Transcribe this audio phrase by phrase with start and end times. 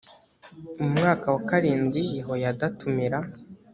[0.79, 3.19] mu mwaka wa karindwi yehoyada atumira